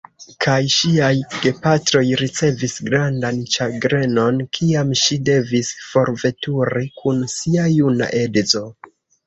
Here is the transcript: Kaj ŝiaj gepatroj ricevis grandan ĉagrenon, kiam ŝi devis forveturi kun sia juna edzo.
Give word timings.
Kaj 0.43 0.53
ŝiaj 0.75 1.09
gepatroj 1.43 2.01
ricevis 2.21 2.73
grandan 2.87 3.43
ĉagrenon, 3.57 4.41
kiam 4.59 4.97
ŝi 5.05 5.21
devis 5.31 5.71
forveturi 5.93 6.85
kun 7.05 7.25
sia 7.39 7.71
juna 7.79 8.13
edzo. 8.27 8.67